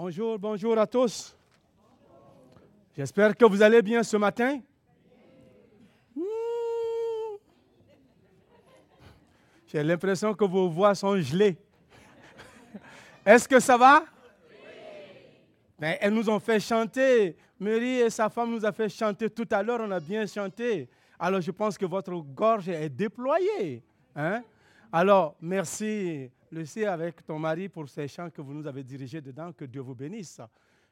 [0.00, 1.36] Bonjour, bonjour à tous.
[2.96, 4.60] J'espère que vous allez bien ce matin.
[6.14, 6.22] Hmm.
[9.66, 11.56] J'ai l'impression que vos voix sont gelées.
[13.26, 14.04] Est-ce que ça va?
[15.76, 17.36] Ben, elles nous ont fait chanter.
[17.58, 19.80] Marie et sa femme nous ont fait chanter tout à l'heure.
[19.82, 20.88] On a bien chanté.
[21.18, 23.82] Alors, je pense que votre gorge est déployée.
[24.14, 24.44] Hein?
[24.92, 29.52] Alors, merci, Lucie, avec ton mari, pour ces chants que vous nous avez dirigés dedans.
[29.52, 30.40] Que Dieu vous bénisse.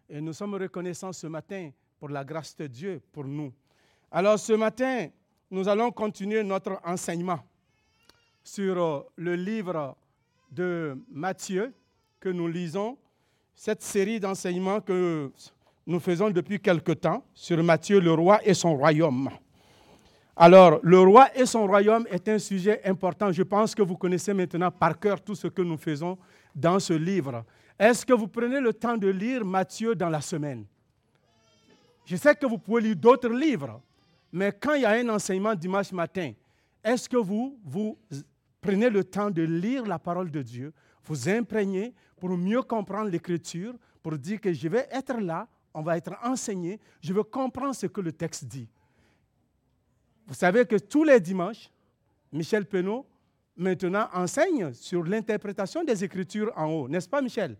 [0.09, 3.53] Et nous sommes reconnaissants ce matin pour la grâce de Dieu pour nous.
[4.11, 5.09] Alors, ce matin,
[5.51, 7.41] nous allons continuer notre enseignement
[8.43, 9.97] sur euh, le livre
[10.51, 11.73] de Matthieu
[12.21, 12.97] que nous lisons,
[13.55, 15.33] cette série d'enseignements que
[15.87, 19.31] nous faisons depuis quelque temps sur Matthieu, le roi et son royaume.
[20.39, 23.33] Alors, le roi et son royaume est un sujet important.
[23.33, 26.19] Je pense que vous connaissez maintenant par cœur tout ce que nous faisons
[26.55, 27.43] dans ce livre.
[27.79, 30.67] Est-ce que vous prenez le temps de lire Matthieu dans la semaine?
[32.05, 33.81] Je sais que vous pouvez lire d'autres livres,
[34.31, 36.33] mais quand il y a un enseignement dimanche matin,
[36.85, 37.99] est-ce que vous, vous
[38.61, 40.73] prenez le temps de lire la parole de Dieu,
[41.07, 45.97] vous imprégnez pour mieux comprendre l'Écriture, pour dire que je vais être là, on va
[45.97, 48.69] être enseigné, je veux comprendre ce que le texte dit?
[50.27, 51.71] Vous savez que tous les dimanches,
[52.33, 53.07] Michel Penaud,
[53.57, 57.57] maintenant, enseigne sur l'interprétation des Écritures en haut, n'est-ce pas, Michel?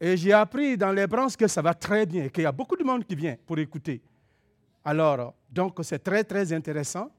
[0.00, 2.76] Et j'ai appris dans les branches que ça va très bien, qu'il y a beaucoup
[2.76, 4.00] de monde qui vient pour écouter.
[4.84, 7.10] Alors, donc, c'est très, très intéressant.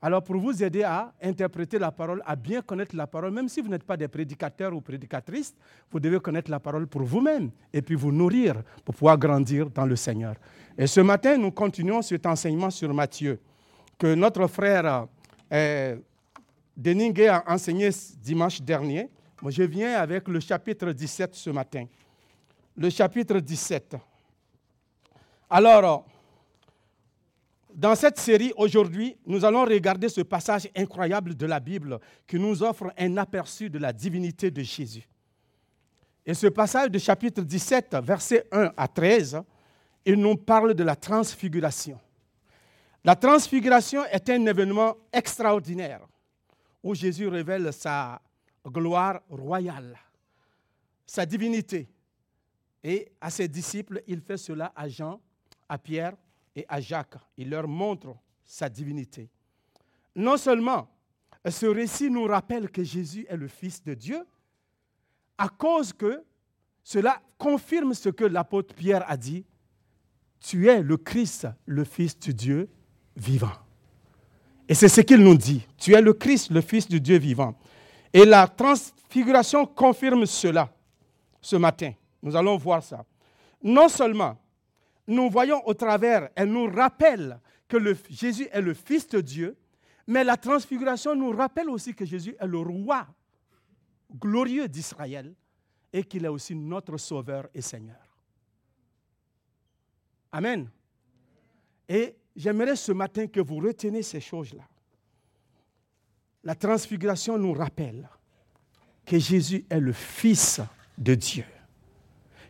[0.00, 3.60] Alors, pour vous aider à interpréter la parole, à bien connaître la parole, même si
[3.60, 5.54] vous n'êtes pas des prédicateurs ou prédicatrices,
[5.90, 9.86] vous devez connaître la parole pour vous-même et puis vous nourrir pour pouvoir grandir dans
[9.86, 10.36] le Seigneur.
[10.76, 13.40] Et ce matin, nous continuons cet enseignement sur Matthieu
[13.98, 15.06] que notre frère
[15.52, 15.96] euh,
[16.76, 19.10] a enseigné dimanche dernier.
[19.42, 21.86] Moi, je viens avec le chapitre 17 ce matin.
[22.76, 23.96] Le chapitre 17.
[25.50, 26.06] Alors,
[27.74, 32.62] dans cette série, aujourd'hui, nous allons regarder ce passage incroyable de la Bible qui nous
[32.62, 35.06] offre un aperçu de la divinité de Jésus.
[36.24, 39.42] Et ce passage de chapitre 17, versets 1 à 13,
[40.04, 41.98] il nous parle de la transfiguration.
[43.08, 46.06] La transfiguration est un événement extraordinaire
[46.82, 48.20] où Jésus révèle sa
[48.66, 49.98] gloire royale,
[51.06, 51.88] sa divinité.
[52.84, 55.22] Et à ses disciples, il fait cela à Jean,
[55.70, 56.18] à Pierre
[56.54, 57.16] et à Jacques.
[57.38, 58.14] Il leur montre
[58.44, 59.30] sa divinité.
[60.14, 60.86] Non seulement
[61.48, 64.22] ce récit nous rappelle que Jésus est le Fils de Dieu,
[65.38, 66.22] à cause que
[66.84, 69.46] cela confirme ce que l'apôtre Pierre a dit,
[70.40, 72.68] tu es le Christ, le Fils de Dieu
[73.18, 73.52] vivant.
[74.68, 75.66] Et c'est ce qu'il nous dit.
[75.76, 77.54] Tu es le Christ, le Fils de Dieu vivant.
[78.12, 80.70] Et la transfiguration confirme cela
[81.40, 81.92] ce matin.
[82.22, 83.04] Nous allons voir ça.
[83.62, 84.36] Non seulement
[85.08, 87.78] nous voyons au travers, elle nous rappelle que
[88.10, 89.56] Jésus est le Fils de Dieu,
[90.06, 93.06] mais la transfiguration nous rappelle aussi que Jésus est le roi
[94.14, 95.34] glorieux d'Israël
[95.92, 97.96] et qu'il est aussi notre Sauveur et Seigneur.
[100.30, 100.68] Amen.
[101.88, 104.62] Et j'aimerais ce matin que vous reteniez ces choses-là.
[106.44, 108.08] La transfiguration nous rappelle
[109.04, 110.60] que Jésus est le Fils
[110.96, 111.44] de Dieu,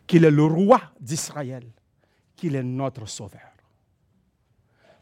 [0.05, 1.65] qu'il est le roi d'Israël,
[2.35, 3.51] qu'il est notre Sauveur.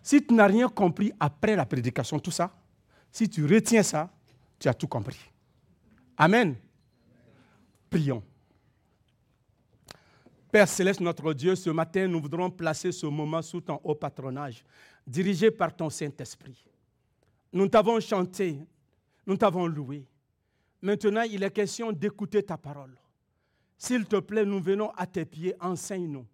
[0.01, 2.55] Si tu n'as rien compris après la prédication, tout ça,
[3.11, 4.09] si tu retiens ça,
[4.57, 5.19] tu as tout compris.
[6.15, 6.55] Amen.
[7.89, 8.23] Prions.
[10.51, 14.63] Père céleste, notre Dieu, ce matin, nous voudrons placer ce moment sous ton haut patronage,
[15.05, 16.65] dirigé par ton Saint-Esprit.
[17.51, 18.57] Nous t'avons chanté,
[19.25, 20.05] nous t'avons loué.
[20.81, 22.95] Maintenant, il est question d'écouter ta parole.
[23.77, 26.25] S'il te plaît, nous venons à tes pieds, enseigne-nous,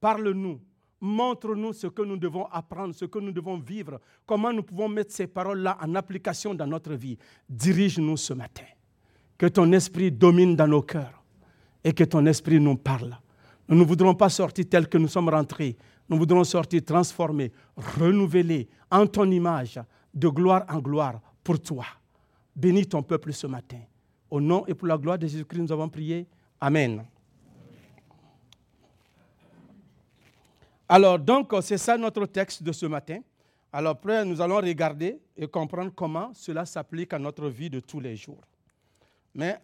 [0.00, 0.60] parle-nous,
[1.00, 5.12] montre-nous ce que nous devons apprendre, ce que nous devons vivre, comment nous pouvons mettre
[5.12, 7.18] ces paroles-là en application dans notre vie.
[7.48, 8.64] Dirige-nous ce matin.
[9.36, 11.22] Que ton esprit domine dans nos cœurs
[11.84, 13.16] et que ton esprit nous parle.
[13.72, 15.78] Nous ne voudrons pas sortir tel que nous sommes rentrés.
[16.06, 19.80] Nous voudrons sortir transformés, renouvelés en ton image,
[20.12, 21.86] de gloire en gloire pour toi.
[22.54, 23.80] Bénis ton peuple ce matin.
[24.28, 26.28] Au nom et pour la gloire de Jésus-Christ, nous avons prié.
[26.60, 27.02] Amen.
[30.86, 33.20] Alors, donc, c'est ça notre texte de ce matin.
[33.72, 38.00] Alors, après, nous allons regarder et comprendre comment cela s'applique à notre vie de tous
[38.00, 38.44] les jours.
[39.34, 39.56] Mais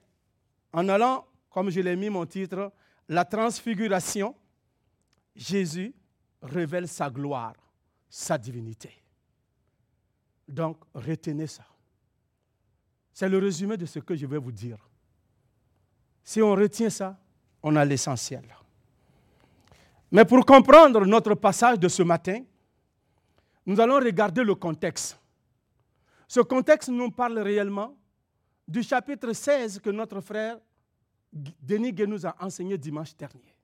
[0.72, 2.72] en allant, comme je l'ai mis mon titre,
[3.08, 4.34] la transfiguration,
[5.34, 5.94] Jésus
[6.42, 7.54] révèle sa gloire,
[8.08, 8.90] sa divinité.
[10.46, 11.64] Donc, retenez ça.
[13.12, 14.78] C'est le résumé de ce que je vais vous dire.
[16.22, 17.18] Si on retient ça,
[17.62, 18.44] on a l'essentiel.
[20.10, 22.42] Mais pour comprendre notre passage de ce matin,
[23.66, 25.18] nous allons regarder le contexte.
[26.26, 27.96] Ce contexte nous parle réellement
[28.66, 30.58] du chapitre 16 que notre frère
[31.32, 33.54] Denis Gué nous a enseigné dimanche dernier.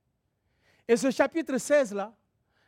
[0.86, 2.14] Et ce chapitre 16-là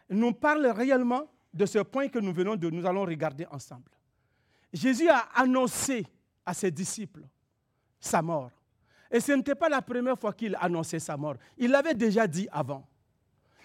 [0.08, 3.90] nous parle réellement de ce point que nous venons de, nous allons regarder ensemble.
[4.72, 6.06] Jésus a annoncé
[6.44, 7.26] à ses disciples
[8.00, 8.50] sa mort.
[9.10, 11.36] Et ce n'était pas la première fois qu'il annonçait sa mort.
[11.56, 12.86] Il l'avait déjà dit avant.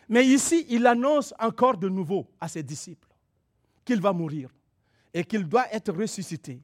[0.08, 3.08] Mais ici, il annonce encore de nouveau à ses disciples
[3.84, 4.50] qu'il va mourir
[5.14, 6.62] et qu'il doit être ressuscité.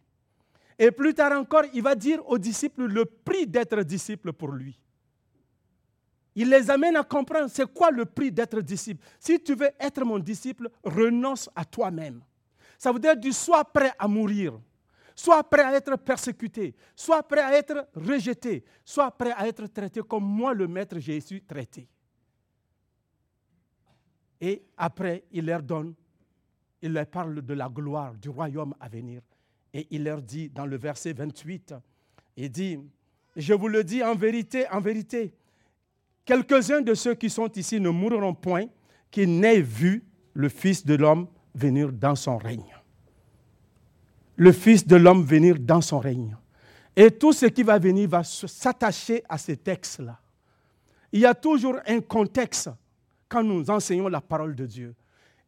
[0.80, 4.80] Et plus tard encore, il va dire aux disciples le prix d'être disciple pour lui.
[6.36, 9.04] Il les amène à comprendre c'est quoi le prix d'être disciple.
[9.20, 12.22] Si tu veux être mon disciple, renonce à toi-même.
[12.78, 14.60] Ça veut dire du sois prêt à mourir,
[15.16, 20.02] sois prêt à être persécuté, sois prêt à être rejeté, sois prêt à être traité
[20.02, 21.90] comme moi, le maître Jésus, traité.
[24.40, 25.96] Et après, il leur donne,
[26.84, 29.24] il leur parle de la gloire du royaume à venir.
[29.74, 31.74] Et il leur dit dans le verset 28,
[32.38, 32.80] il dit,
[33.36, 35.34] je vous le dis en vérité, en vérité,
[36.26, 38.66] quelques-uns de ceux qui sont ici ne mourront point
[39.12, 40.04] qui n'aient vu
[40.34, 42.76] le Fils de l'homme venir dans son règne.
[44.36, 46.36] Le Fils de l'homme venir dans son règne.
[46.96, 50.20] Et tout ce qui va venir va s'attacher à ces textes-là.
[51.12, 52.70] Il y a toujours un contexte
[53.30, 54.96] quand nous enseignons la parole de Dieu.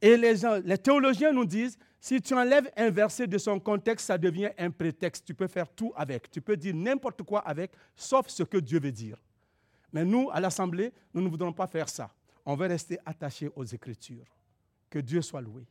[0.01, 4.18] Et les, les théologiens nous disent, si tu enlèves un verset de son contexte, ça
[4.18, 5.25] devient un prétexte.
[5.25, 6.31] Tu peux faire tout avec.
[6.31, 9.18] Tu peux dire n'importe quoi avec, sauf ce que Dieu veut dire.
[9.92, 12.10] Mais nous, à l'Assemblée, nous ne voudrons pas faire ça.
[12.46, 14.25] On veut rester attachés aux Écritures.
[14.90, 15.68] Que Dieu soit loué.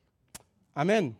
[0.74, 1.14] Amen.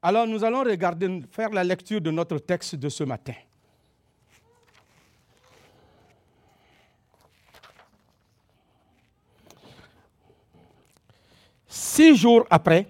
[0.00, 3.34] Alors nous allons regarder, faire la lecture de notre texte de ce matin.
[11.94, 12.88] Six jours après,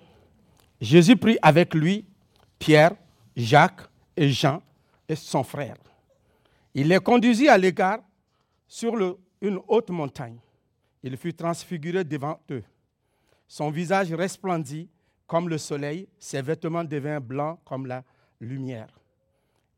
[0.81, 2.07] Jésus prit avec lui
[2.59, 2.97] Pierre,
[3.37, 3.83] Jacques
[4.17, 4.63] et Jean
[5.07, 5.77] et son frère.
[6.73, 7.99] Il les conduisit à l'égard
[8.67, 8.95] sur
[9.43, 10.39] une haute montagne.
[11.03, 12.65] Il fut transfiguré devant eux.
[13.47, 14.89] Son visage resplendit
[15.27, 18.03] comme le soleil, ses vêtements devinrent blancs comme la
[18.41, 18.89] lumière.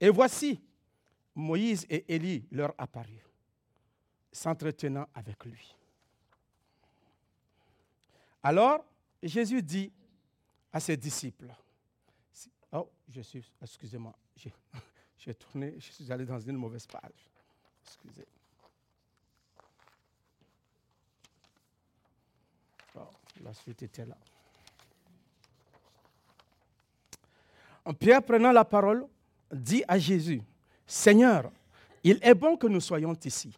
[0.00, 0.60] Et voici,
[1.34, 3.32] Moïse et Élie leur apparurent,
[4.30, 5.74] s'entretenant avec lui.
[8.40, 8.84] Alors,
[9.22, 9.92] Jésus dit
[10.72, 11.52] à ses disciples,
[12.72, 14.14] oh, je suis, excusez-moi,
[15.18, 17.30] j'ai tourné, je suis allé dans une mauvaise page.
[17.84, 18.26] Excusez.
[23.42, 24.16] la suite était là.
[27.98, 29.06] Pierre, prenant la parole,
[29.52, 30.42] dit à Jésus,
[30.86, 31.52] Seigneur,
[32.02, 33.56] il est bon que nous soyons ici.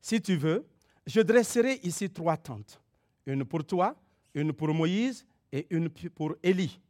[0.00, 0.66] Si tu veux,
[1.06, 2.80] je dresserai ici trois tentes,
[3.26, 3.94] une pour toi,
[4.34, 6.80] une pour Moïse et une pour Élie.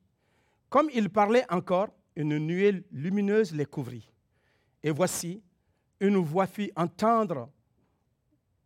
[0.68, 4.08] Comme il parlait encore, une nuée lumineuse les couvrit.
[4.82, 5.42] Et voici,
[6.00, 7.50] une voix fit entendre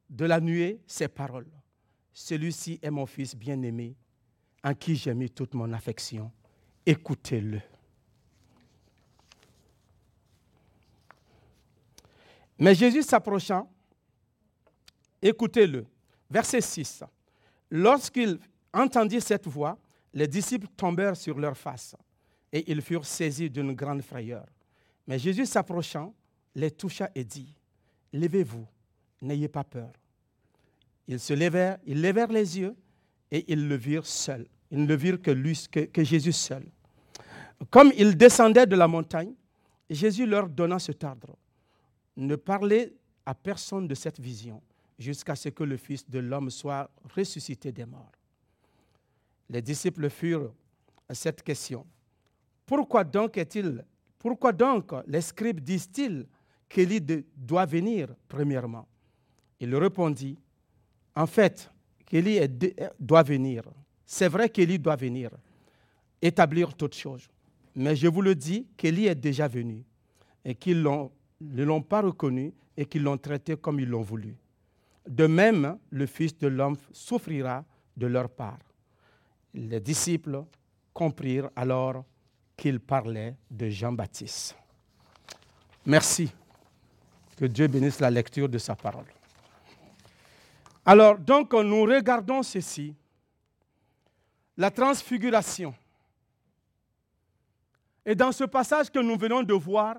[0.09, 1.51] de la nuée ces paroles.
[2.13, 3.95] Celui-ci est mon fils bien-aimé,
[4.65, 6.33] en qui j'ai mis toute mon affection.
[6.85, 7.61] Écoutez-le.
[12.59, 13.71] Mais Jésus s'approchant,
[15.23, 15.87] écoutez-le.
[16.31, 17.05] Verset 6.
[17.71, 18.39] Lorsqu'il
[18.79, 19.79] entendit cette voix,
[20.15, 21.95] les disciples tombèrent sur leurs faces
[22.53, 24.47] et ils furent saisis d'une grande frayeur.
[25.07, 26.15] Mais Jésus s'approchant,
[26.55, 27.55] les toucha et dit,
[28.13, 28.67] Levez-vous,
[29.23, 29.91] n'ayez pas peur.
[31.07, 32.75] Ils se levèrent, ils levèrent les yeux
[33.31, 34.47] et ils le virent seul.
[34.71, 36.65] Ils ne le virent que, Jésus seul.
[37.71, 39.33] Comme ils descendaient de la montagne,
[39.89, 41.37] Jésus leur donna ce ordre.
[42.17, 42.95] Ne parlez
[43.25, 44.63] à personne de cette vision
[44.99, 48.18] jusqu'à ce que le Fils de l'homme soit ressuscité des morts.
[49.51, 50.53] Les disciples furent
[51.09, 51.87] à cette question.
[52.67, 53.85] Pourquoi donc est-il,
[54.19, 56.27] pourquoi donc les scribes disent-ils
[56.69, 57.01] qu'Élie
[57.35, 58.87] doit venir premièrement?
[59.59, 60.39] Il répondit,
[61.17, 61.71] en fait,
[62.05, 62.41] qu'Élie
[63.01, 63.63] doit venir.
[64.05, 65.31] C'est vrai qu'Élie doit venir,
[66.21, 67.29] établir toutes choses.
[67.75, 69.83] Mais je vous le dis qu'Élie est déjà venu
[70.45, 74.37] et qu'ils ne l'ont pas reconnu et qu'ils l'ont traité comme ils l'ont voulu.
[75.09, 77.65] De même, le Fils de l'homme souffrira
[77.97, 78.59] de leur part.
[79.59, 80.45] Les disciples
[80.95, 82.05] comprirent alors
[82.57, 84.57] qu'il parlait de Jean-Baptiste.
[85.85, 86.33] Merci.
[87.37, 89.07] Que Dieu bénisse la lecture de sa parole.
[90.85, 92.95] Alors, donc, nous regardons ceci,
[94.57, 95.75] la transfiguration.
[98.07, 99.97] Et dans ce passage que nous venons de voir,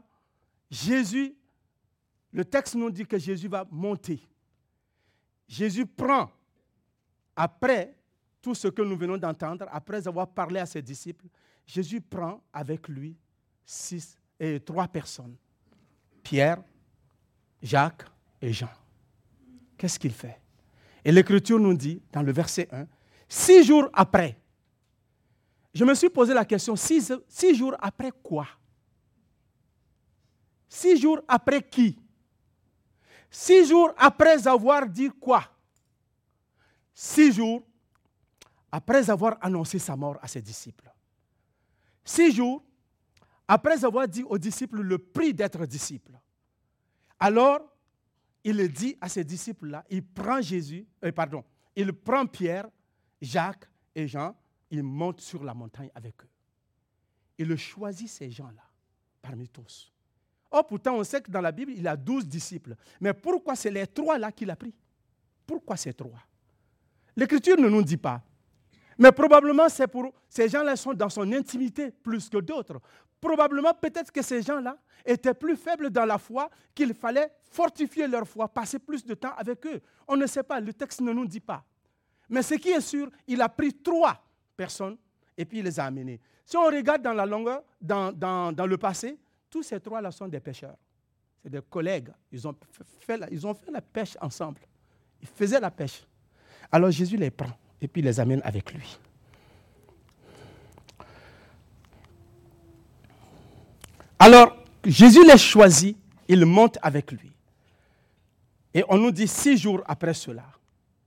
[0.72, 1.36] Jésus,
[2.32, 4.22] le texte nous dit que Jésus va monter.
[5.48, 6.32] Jésus prend,
[7.36, 7.99] après
[8.42, 11.26] tout ce que nous venons d'entendre, après avoir parlé à ses disciples,
[11.66, 13.16] Jésus prend avec lui
[13.66, 15.36] six et trois personnes.
[16.24, 16.64] Pierre,
[17.62, 18.06] Jacques
[18.42, 18.70] et Jean.
[19.78, 20.40] Qu'est-ce qu'il fait?
[21.04, 22.86] Et l'Écriture nous dit, dans le verset 1,
[23.28, 24.38] six jours après,
[25.74, 28.48] je me suis posé la question, six, six jours après quoi?
[30.68, 31.98] Six jours après qui?
[33.30, 35.44] Six jours après avoir dit quoi?
[36.94, 37.64] Six jours
[38.72, 40.92] après avoir annoncé sa mort à ses disciples.
[42.04, 42.64] Six jours
[43.48, 46.20] après avoir dit aux disciples le prix d'être disciple.
[47.20, 47.62] Alors,
[48.44, 51.44] il dit à ses disciples-là, il prend Jésus, euh, pardon,
[51.76, 52.68] il prend Pierre,
[53.22, 54.36] Jacques et Jean,
[54.70, 56.30] il monte sur la montagne avec eux.
[57.38, 58.64] Il choisit ces gens-là
[59.22, 59.92] parmi tous.
[60.52, 62.76] Oh, pourtant, on sait que dans la Bible, il a douze disciples.
[63.00, 64.74] Mais pourquoi c'est les trois là qu'il a pris?
[65.46, 66.20] Pourquoi ces trois?
[67.16, 68.24] L'Écriture ne nous dit pas.
[69.00, 72.82] Mais probablement, c'est pour ces gens-là sont dans son intimité plus que d'autres.
[73.22, 78.28] Probablement, peut-être que ces gens-là étaient plus faibles dans la foi, qu'il fallait fortifier leur
[78.28, 79.82] foi, passer plus de temps avec eux.
[80.06, 81.64] On ne sait pas, le texte ne nous dit pas.
[82.30, 84.22] Mais ce qui est sûr, il a pris trois
[84.56, 84.98] personnes
[85.38, 86.20] et puis il les a amenés.
[86.46, 89.18] Si on regarde dans la longueur, dans, dans le passé,
[89.50, 90.76] tous ces trois-là sont des pêcheurs.
[91.42, 92.10] C'est des collègues.
[92.34, 92.56] Ils ont,
[93.00, 94.60] fait ils ont fait la pêche ensemble.
[95.22, 96.06] Ils faisaient la pêche.
[96.70, 98.98] Alors Jésus les prend et puis les amène avec lui.
[104.18, 107.32] Alors, Jésus les choisit, il monte avec lui.
[108.74, 110.46] Et on nous dit six jours après cela,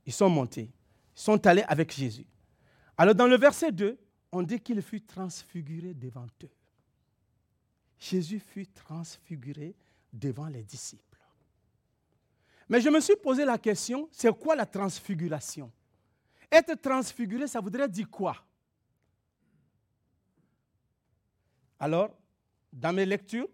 [0.05, 0.69] ils sont montés,
[1.15, 2.25] ils sont allés avec Jésus.
[2.97, 3.97] Alors dans le verset 2,
[4.31, 6.49] on dit qu'il fut transfiguré devant eux.
[7.99, 9.75] Jésus fut transfiguré
[10.11, 11.03] devant les disciples.
[12.67, 15.71] Mais je me suis posé la question, c'est quoi la transfiguration?
[16.55, 18.37] Être transfiguré, ça voudrait dire quoi?
[21.79, 22.15] Alors,
[22.71, 23.47] dans mes lectures,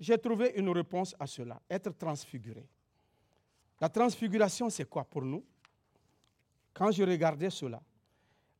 [0.00, 2.66] j'ai trouvé une réponse à cela, être transfiguré.
[3.78, 5.44] La transfiguration, c'est quoi pour nous?
[6.72, 7.82] Quand je regardais cela,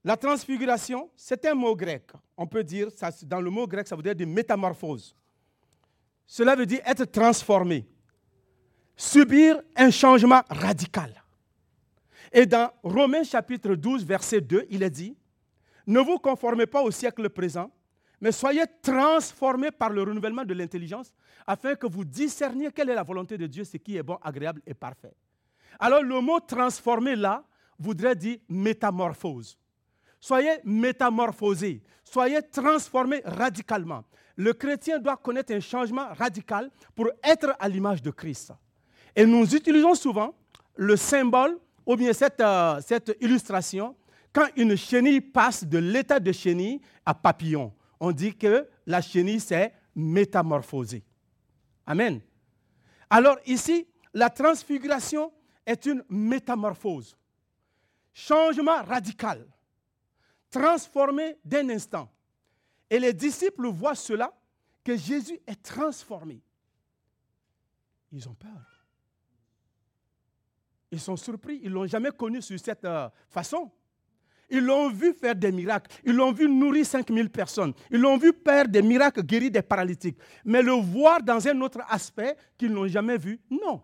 [0.05, 2.11] la transfiguration, c'est un mot grec.
[2.37, 2.89] On peut dire,
[3.23, 5.17] dans le mot grec, ça veut dire des métamorphoses.
[6.27, 7.89] Cela veut dire être transformé,
[8.95, 11.22] subir un changement radical.
[12.33, 15.17] Et dans Romains chapitre 12, verset 2, il est dit,
[15.87, 17.71] ne vous conformez pas au siècle présent,
[18.21, 21.13] mais soyez transformés par le renouvellement de l'intelligence,
[21.47, 24.63] afin que vous discerniez quelle est la volonté de Dieu, ce qui est bon, agréable
[24.67, 25.13] et parfait.
[25.79, 27.45] Alors le mot transformé là
[27.79, 29.59] voudrait dire métamorphose.
[30.21, 34.05] Soyez métamorphosés, soyez transformés radicalement.
[34.37, 38.53] Le chrétien doit connaître un changement radical pour être à l'image de Christ.
[39.17, 40.35] Et nous utilisons souvent
[40.77, 43.97] le symbole ou bien cette, euh, cette illustration
[44.33, 47.73] quand une chenille passe de l'état de chenille à papillon.
[48.01, 51.05] On dit que la chenille s'est métamorphosée.
[51.87, 52.21] Amen.
[53.11, 55.33] Alors ici, la transfiguration
[55.67, 57.17] est une métamorphose.
[58.15, 59.47] Changement radical
[60.53, 62.09] transformé d'un instant.
[62.89, 64.33] Et les disciples voient cela,
[64.85, 66.43] que Jésus est transformé.
[68.13, 68.72] Ils ont peur.
[70.93, 71.61] Ils sont surpris.
[71.65, 73.73] Ils ne l'ont jamais connu sur cette euh, façon.
[74.49, 75.91] Ils l'ont vu faire des miracles.
[76.05, 77.73] Ils l'ont vu nourrir 5000 personnes.
[77.91, 80.19] Ils l'ont vu faire des miracles, guérir des paralytiques.
[80.45, 83.83] Mais le voir dans un autre aspect qu'ils n'ont jamais vu, non.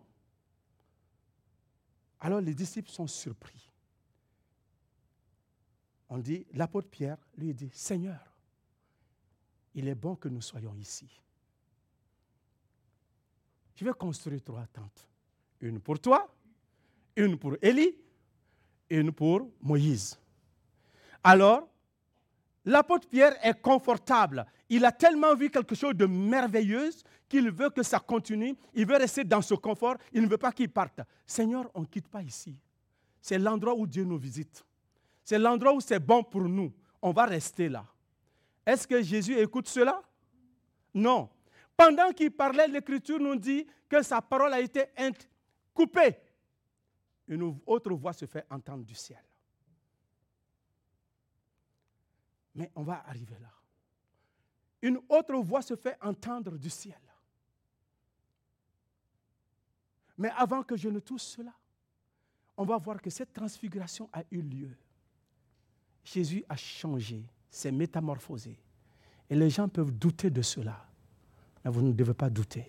[2.20, 3.68] Alors les disciples sont surpris
[6.08, 8.20] on dit, l'apôtre Pierre lui dit, Seigneur,
[9.74, 11.20] il est bon que nous soyons ici.
[13.74, 15.06] Je vais construire trois tentes.
[15.60, 16.34] Une pour toi,
[17.18, 17.94] une pour Élie,
[18.88, 20.18] une pour Moïse.
[21.22, 21.68] Alors,
[22.64, 24.46] l'apôtre Pierre est confortable.
[24.68, 26.90] Il a tellement vu quelque chose de merveilleux
[27.28, 28.54] qu'il veut que ça continue.
[28.72, 29.96] Il veut rester dans ce confort.
[30.12, 31.00] Il ne veut pas qu'il parte.
[31.26, 32.56] Seigneur, on ne quitte pas ici.
[33.20, 34.64] C'est l'endroit où Dieu nous visite.
[35.24, 36.72] C'est l'endroit où c'est bon pour nous.
[37.02, 37.84] On va rester là.
[38.64, 40.00] Est-ce que Jésus écoute cela?
[40.94, 41.28] Non.
[41.76, 44.84] Pendant qu'il parlait, l'Écriture nous dit que sa parole a été
[45.74, 46.16] coupée.
[47.28, 49.22] Une autre voix se fait entendre du ciel.
[52.54, 53.52] Mais on va arriver là.
[54.82, 56.98] Une autre voix se fait entendre du ciel.
[60.16, 61.52] Mais avant que je ne touche cela,
[62.56, 64.76] on va voir que cette transfiguration a eu lieu.
[66.02, 68.58] Jésus a changé, s'est métamorphosé.
[69.30, 70.84] Et les gens peuvent douter de cela.
[71.64, 72.66] Mais vous ne devez pas douter.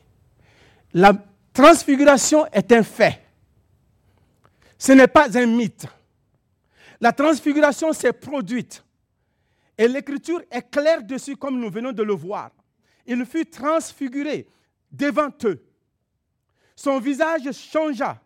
[0.93, 1.13] la
[1.53, 3.28] transfiguration est un fait.
[4.79, 5.85] Ce n'est pas un mythe.
[7.01, 8.83] La transfiguration s'est produite.
[9.77, 12.51] Et l'écriture est claire dessus comme nous venons de le voir.
[13.05, 14.47] Il fut transfiguré
[14.91, 15.61] devant eux.
[16.75, 18.21] Son visage changea.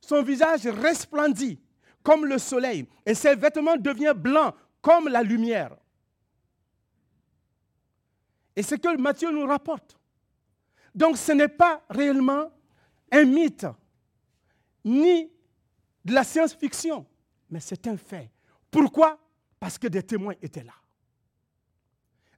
[0.00, 1.60] Son visage resplendit
[2.02, 2.86] comme le soleil.
[3.04, 5.76] Et ses vêtements deviennent blancs comme la lumière.
[8.54, 9.98] Et c'est que Matthieu nous rapporte.
[10.94, 12.52] Donc ce n'est pas réellement
[13.10, 13.66] un mythe,
[14.84, 15.30] ni
[16.04, 17.06] de la science-fiction,
[17.50, 18.30] mais c'est un fait.
[18.70, 19.18] Pourquoi?
[19.60, 20.74] Parce que des témoins étaient là.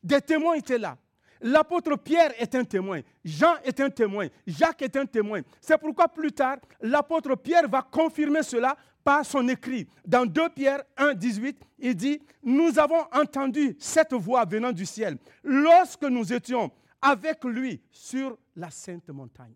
[0.03, 0.99] Des témoins étaient là.
[1.41, 5.43] L'apôtre Pierre est un témoin, Jean est un témoin, Jacques est un témoin.
[5.61, 9.87] C'est pourquoi plus tard, l'apôtre Pierre va confirmer cela par son écrit.
[10.07, 15.19] Dans 2 Pierre 1, 18, il dit, nous avons entendu cette voix venant du ciel
[15.43, 19.55] lorsque nous étions avec lui sur la sainte montagne.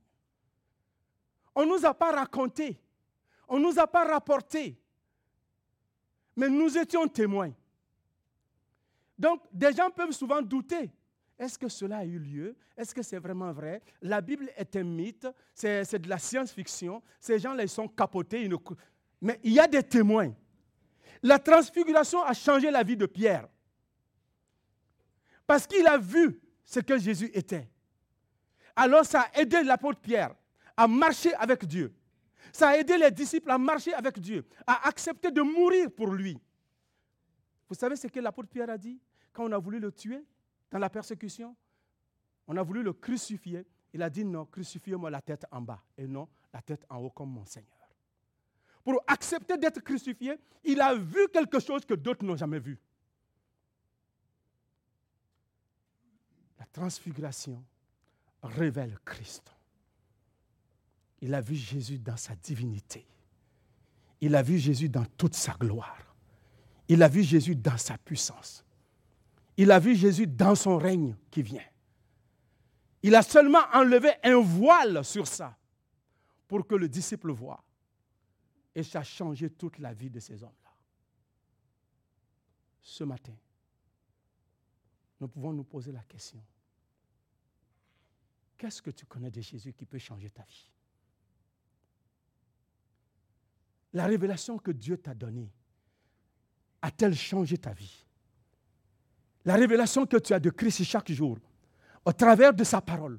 [1.54, 2.78] On ne nous a pas raconté,
[3.48, 4.78] on ne nous a pas rapporté,
[6.36, 7.52] mais nous étions témoins.
[9.18, 10.90] Donc, des gens peuvent souvent douter.
[11.38, 12.56] Est-ce que cela a eu lieu?
[12.76, 13.82] Est-ce que c'est vraiment vrai?
[14.02, 17.02] La Bible est un mythe, c'est de la science-fiction.
[17.18, 18.48] Ces gens-là, ils sont capotés.
[19.20, 20.32] Mais il y a des témoins.
[21.22, 23.48] La transfiguration a changé la vie de Pierre.
[25.46, 27.68] Parce qu'il a vu ce que Jésus était.
[28.76, 30.34] Alors ça a aidé l'apôtre Pierre
[30.76, 31.92] à marcher avec Dieu.
[32.52, 36.38] Ça a aidé les disciples à marcher avec Dieu, à accepter de mourir pour lui.
[37.68, 39.00] Vous savez ce que l'apôtre Pierre a dit
[39.32, 40.24] quand on a voulu le tuer
[40.70, 41.54] dans la persécution?
[42.46, 43.66] On a voulu le crucifier.
[43.92, 47.10] Il a dit non, crucifiez-moi la tête en bas et non la tête en haut
[47.10, 47.72] comme mon Seigneur.
[48.82, 52.78] Pour accepter d'être crucifié, il a vu quelque chose que d'autres n'ont jamais vu.
[56.58, 57.62] La transfiguration
[58.42, 59.52] révèle Christ.
[61.20, 63.06] Il a vu Jésus dans sa divinité.
[64.20, 66.14] Il a vu Jésus dans toute sa gloire.
[66.88, 68.64] Il a vu Jésus dans sa puissance.
[69.56, 71.64] Il a vu Jésus dans son règne qui vient.
[73.02, 75.56] Il a seulement enlevé un voile sur ça
[76.46, 77.62] pour que le disciple voie.
[78.74, 80.72] Et ça a changé toute la vie de ces hommes-là.
[82.80, 83.34] Ce matin,
[85.20, 86.42] nous pouvons nous poser la question.
[88.56, 90.70] Qu'est-ce que tu connais de Jésus qui peut changer ta vie?
[93.92, 95.52] La révélation que Dieu t'a donnée
[96.82, 98.04] a-t-elle changé ta vie?
[99.44, 101.38] La révélation que tu as de Christ chaque jour,
[102.04, 103.18] au travers de sa parole,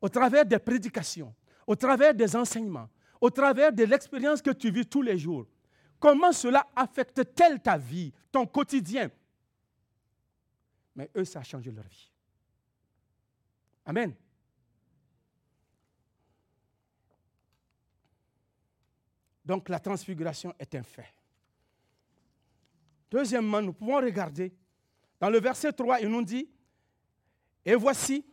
[0.00, 1.34] au travers des prédications,
[1.66, 2.88] au travers des enseignements,
[3.20, 5.46] au travers de l'expérience que tu vis tous les jours,
[6.00, 9.10] comment cela affecte-t-elle ta vie, ton quotidien?
[10.96, 12.10] Mais eux, ça a changé leur vie.
[13.86, 14.14] Amen.
[19.44, 21.12] Donc la transfiguration est un fait.
[23.10, 24.54] Deuxièmement, nous pouvons regarder,
[25.20, 26.48] dans le verset 3, il nous dit,
[27.64, 28.24] et voici,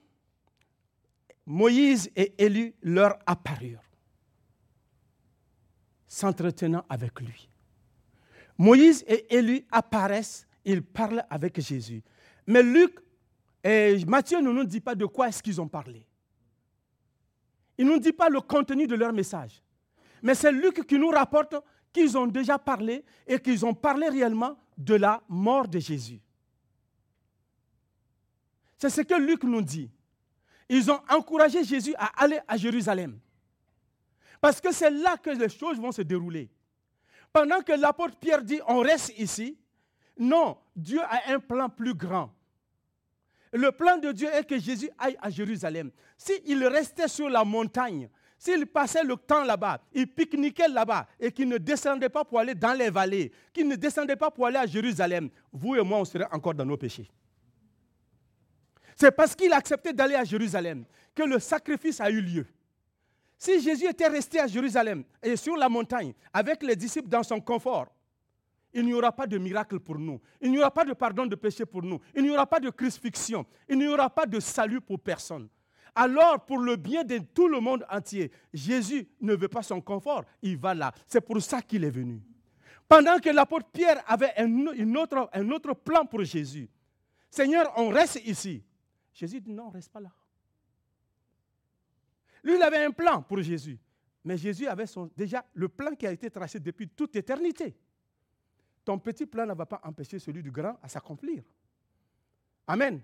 [1.46, 3.84] Moïse et Élie leur apparurent,
[6.08, 7.50] s'entretenant avec lui.
[8.58, 12.04] Moïse et Élie apparaissent, ils parlent avec Jésus.
[12.46, 13.00] Mais Luc
[13.64, 16.06] et Matthieu ne nous dit pas de quoi est-ce qu'ils ont parlé.
[17.78, 19.62] Il ne nous dit pas le contenu de leur message.
[20.22, 21.56] Mais c'est Luc qui nous rapporte
[21.92, 26.20] qu'ils ont déjà parlé et qu'ils ont parlé réellement de la mort de Jésus.
[28.78, 29.92] C'est ce que Luc nous dit.
[30.70, 33.20] Ils ont encouragé Jésus à aller à Jérusalem.
[34.40, 36.50] Parce que c'est là que les choses vont se dérouler.
[37.34, 39.58] Pendant que l'apôtre Pierre dit on reste ici,
[40.18, 42.34] non, Dieu a un plan plus grand.
[43.52, 45.92] Le plan de Dieu est que Jésus aille à Jérusalem.
[46.18, 51.50] S'il restait sur la montagne, s'il passait le temps là-bas, il pique-niquait là-bas et qu'il
[51.50, 54.66] ne descendait pas pour aller dans les vallées, qu'il ne descendait pas pour aller à
[54.66, 57.12] Jérusalem, vous et moi, on serait encore dans nos péchés.
[58.96, 62.48] C'est parce qu'il a accepté d'aller à Jérusalem que le sacrifice a eu lieu.
[63.38, 67.42] Si Jésus était resté à Jérusalem et sur la montagne avec les disciples dans son
[67.42, 67.88] confort,
[68.74, 70.22] il n'y aura pas de miracle pour nous.
[70.40, 72.00] Il n'y aura pas de pardon de péché pour nous.
[72.16, 73.46] Il n'y aura pas de crucifixion.
[73.68, 75.50] Il n'y aura pas de salut pour personne.
[75.96, 80.24] Alors, pour le bien de tout le monde entier, Jésus ne veut pas son confort,
[80.42, 80.94] il va là.
[81.08, 82.22] C'est pour ça qu'il est venu.
[82.88, 86.70] Pendant que l'apôtre Pierre avait un, autre, plan pour Jésus,
[87.30, 88.64] Seigneur, on reste ici.
[89.14, 90.12] Jésus dit non, on ne reste pas là.
[92.44, 93.78] Lui, il avait un plan pour Jésus.
[94.24, 97.76] Mais Jésus avait déjà le plan qui a été tracé depuis toute éternité.
[98.84, 101.44] Ton petit plan ne va pas empêcher celui du grand à s'accomplir.
[102.66, 103.02] Amen.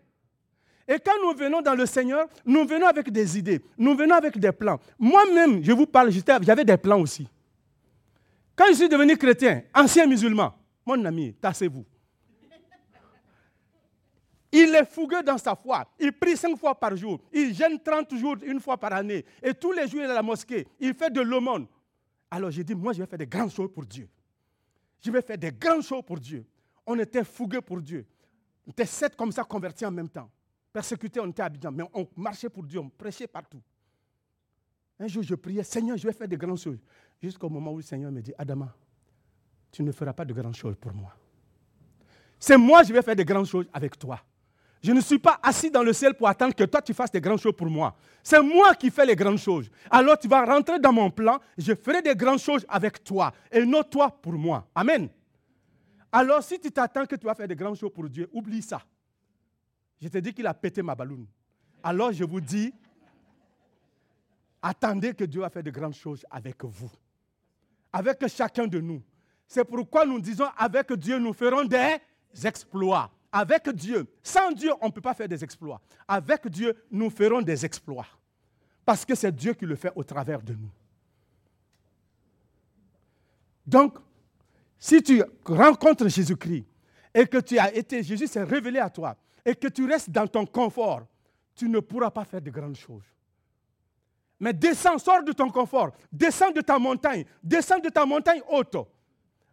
[0.87, 4.37] Et quand nous venons dans le Seigneur, nous venons avec des idées, nous venons avec
[4.37, 4.79] des plans.
[4.99, 7.27] Moi-même, je vous parle, j'avais des plans aussi.
[8.55, 10.53] Quand je suis devenu chrétien, ancien musulman,
[10.85, 11.85] mon ami, tassez-vous.
[14.51, 15.85] Il est fougueux dans sa foi.
[15.99, 17.19] Il prie cinq fois par jour.
[17.33, 19.25] Il gêne 30 jours, une fois par année.
[19.43, 20.65] Et tous les jours, il est à la mosquée.
[20.79, 21.67] Il fait de l'aumône.
[22.31, 24.07] Alors j'ai dit, moi, je vais faire des grandes choses pour Dieu.
[25.01, 26.45] Je vais faire des grandes choses pour Dieu.
[26.85, 28.05] On était fougueux pour Dieu.
[28.65, 30.29] On était sept comme ça convertis en même temps.
[30.75, 31.71] Persécutés, on était habitants.
[31.71, 33.61] Mais on marchait pour Dieu, on prêchait partout.
[34.99, 36.79] Un jour, je priais, Seigneur, je vais faire des grandes choses.
[37.23, 38.75] Jusqu'au moment où le Seigneur me dit, Adama,
[39.71, 41.13] tu ne feras pas de grandes choses pour moi.
[42.37, 44.19] C'est moi, je vais faire des grandes choses avec toi.
[44.83, 47.21] Je ne suis pas assis dans le ciel pour attendre que toi tu fasses des
[47.21, 47.95] grandes choses pour moi.
[48.21, 49.71] C'est moi qui fais les grandes choses.
[49.89, 53.65] Alors tu vas rentrer dans mon plan, je ferai des grandes choses avec toi et
[53.65, 54.67] non toi pour moi.
[54.75, 55.07] Amen.
[56.11, 58.81] Alors si tu t'attends que tu vas faire des grandes choses pour Dieu, oublie ça.
[60.01, 61.25] Je te dis qu'il a pété ma balloune.
[61.83, 62.73] Alors je vous dis,
[64.61, 66.91] attendez que Dieu va faire de grandes choses avec vous.
[67.93, 69.01] Avec chacun de nous.
[69.47, 71.97] C'est pourquoi nous disons, avec Dieu, nous ferons des
[72.43, 73.11] exploits.
[73.31, 75.81] Avec Dieu, sans Dieu, on ne peut pas faire des exploits.
[76.07, 78.07] Avec Dieu, nous ferons des exploits.
[78.85, 80.71] Parce que c'est Dieu qui le fait au travers de nous.
[83.65, 83.97] Donc,
[84.77, 86.65] si tu rencontres Jésus-Christ
[87.13, 90.27] et que tu as été, Jésus s'est révélé à toi, et que tu restes dans
[90.27, 91.03] ton confort,
[91.55, 93.05] tu ne pourras pas faire de grandes choses.
[94.39, 98.75] Mais descends, sors de ton confort, descends de ta montagne, descends de ta montagne haute,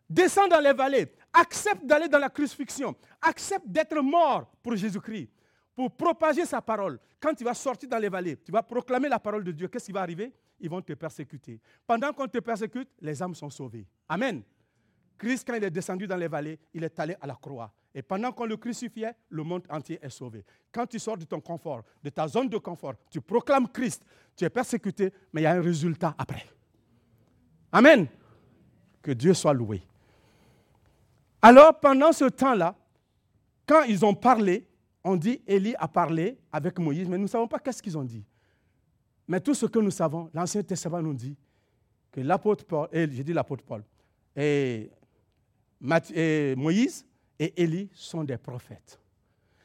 [0.08, 5.28] descends dans les vallées, accepte d'aller dans la crucifixion, accepte d'être mort pour Jésus-Christ,
[5.74, 6.98] pour propager sa parole.
[7.20, 9.86] Quand tu vas sortir dans les vallées, tu vas proclamer la parole de Dieu, qu'est-ce
[9.86, 10.32] qui va arriver?
[10.58, 11.60] Ils vont te persécuter.
[11.86, 13.86] Pendant qu'on te persécute, les âmes sont sauvées.
[14.08, 14.42] Amen.
[15.16, 17.72] Christ, quand il est descendu dans les vallées, il est allé à la croix.
[17.94, 20.44] Et pendant qu'on le crucifiait, le monde entier est sauvé.
[20.70, 24.44] Quand tu sors de ton confort, de ta zone de confort, tu proclames Christ, tu
[24.44, 26.46] es persécuté, mais il y a un résultat après.
[27.70, 28.06] Amen.
[29.02, 29.82] Que Dieu soit loué.
[31.42, 32.74] Alors, pendant ce temps-là,
[33.66, 34.66] quand ils ont parlé,
[35.04, 38.04] on dit Élie a parlé avec Moïse, mais nous ne savons pas qu'est-ce qu'ils ont
[38.04, 38.24] dit.
[39.26, 41.36] Mais tout ce que nous savons, l'Ancien Testament nous dit
[42.10, 43.82] que l'apôtre Paul, et j'ai dit l'apôtre Paul,
[44.36, 44.90] et,
[46.56, 47.04] Moïse
[47.42, 49.00] et Élie sont des prophètes.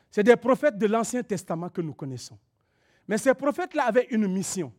[0.09, 2.39] C'est des prophètes de l'Ancien Testament que nous connaissons.
[3.07, 4.73] Mais ces prophètes-là avaient une mission.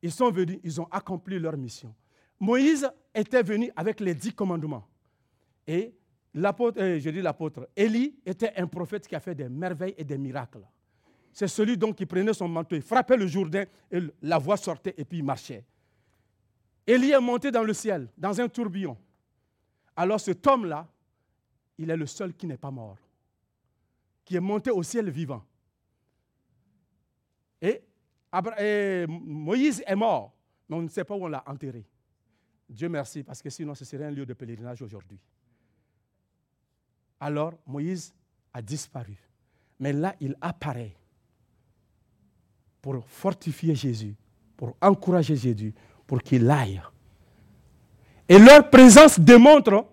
[0.00, 1.92] Ils sont venus, ils ont accompli leur mission.
[2.38, 4.86] Moïse était venu avec les dix commandements.
[5.66, 5.92] Et
[6.32, 10.04] l'apôtre, euh, je dis l'apôtre, Élie était un prophète qui a fait des merveilles et
[10.04, 10.64] des miracles.
[11.32, 14.94] C'est celui donc qui prenait son manteau, il frappait le Jourdain et la voix sortait
[14.96, 15.64] et puis il marchait.
[16.86, 18.96] Élie est monté dans le ciel, dans un tourbillon.
[19.96, 20.86] Alors cet homme-là,
[21.80, 22.98] il est le seul qui n'est pas mort,
[24.24, 25.42] qui est monté au ciel vivant.
[27.62, 27.82] Et,
[29.08, 30.32] Moïse est mort,
[30.68, 31.84] mais on ne sait pas où on l'a enterré.
[32.68, 35.18] Dieu merci, parce que sinon ce serait un lieu de pèlerinage aujourd'hui.
[37.18, 38.14] Alors Moïse
[38.52, 39.16] a disparu.
[39.80, 40.94] Mais là, il apparaît
[42.82, 44.14] pour fortifier Jésus,
[44.56, 45.74] pour encourager Jésus,
[46.06, 46.82] pour qu'il aille.
[48.28, 49.86] Et leur présence démontre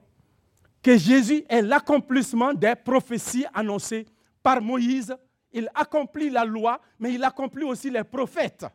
[0.88, 4.06] que Jésus est l'accomplissement des prophéties annoncées
[4.42, 5.16] par Moïse.
[5.52, 8.66] Il accomplit la loi, mais il accomplit aussi les prophètes.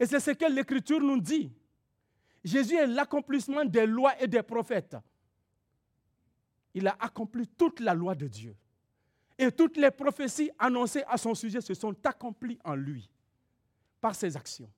[0.00, 1.52] Et c'est ce que l'Écriture nous dit.
[2.42, 4.96] Jésus est l'accomplissement des lois et des prophètes
[6.74, 8.56] il a accompli toute la loi de Dieu.
[9.36, 13.08] Et toutes les prophéties annoncées à son sujet se sont accomplies en lui,
[14.00, 14.70] par ses actions.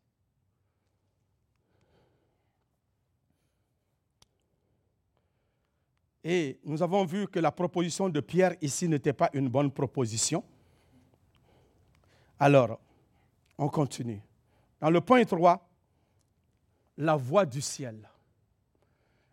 [6.22, 10.44] Et nous avons vu que la proposition de Pierre ici n'était pas une bonne proposition.
[12.38, 12.78] Alors,
[13.56, 14.22] on continue.
[14.80, 15.66] Dans le point 3,
[16.98, 18.08] la voix du ciel.